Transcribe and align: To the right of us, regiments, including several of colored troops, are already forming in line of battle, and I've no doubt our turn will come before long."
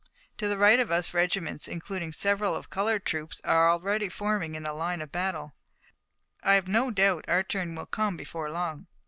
To 0.39 0.47
the 0.47 0.57
right 0.57 0.79
of 0.79 0.89
us, 0.89 1.13
regiments, 1.13 1.67
including 1.67 2.11
several 2.11 2.55
of 2.55 2.71
colored 2.71 3.05
troops, 3.05 3.39
are 3.43 3.69
already 3.69 4.09
forming 4.09 4.55
in 4.55 4.63
line 4.63 4.99
of 4.99 5.11
battle, 5.11 5.53
and 6.41 6.49
I've 6.49 6.67
no 6.67 6.89
doubt 6.89 7.25
our 7.27 7.43
turn 7.43 7.75
will 7.75 7.85
come 7.85 8.17
before 8.17 8.49
long." 8.49 8.87